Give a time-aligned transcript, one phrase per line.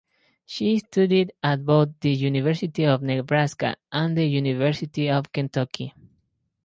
[0.47, 5.93] She studied at both the University of Nebraska and the University of Kentucky.